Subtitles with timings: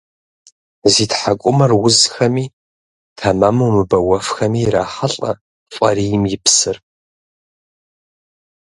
[0.91, 2.45] Зи тхьэкӏумэр узхэми,
[3.17, 5.31] тэмэму мыбэуэфхэми ирахьэлӏэ
[5.73, 6.77] фӏарийм и псыр.